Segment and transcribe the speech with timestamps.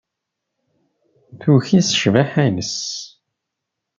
[1.39, 2.77] Tuki s ccbaḥa-nnes.